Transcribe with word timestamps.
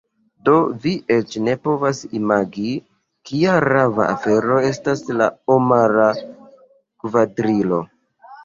Do 0.47 0.53
vi 0.85 0.91
eĉ 1.15 1.35
ne 1.47 1.53
povas 1.65 1.99
imagi, 2.19 2.71
kia 3.31 3.59
rava 3.65 4.07
afero 4.15 4.57
estas 4.71 5.05
la 5.21 5.29
Omara 5.59 6.09
Kvadrilo. 6.25 7.85